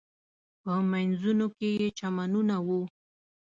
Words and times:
په 0.61 0.71
مینځونو 0.91 1.45
کې 1.57 1.69
یې 1.79 1.87
چمنونه 1.99 2.55
و. 2.65 2.67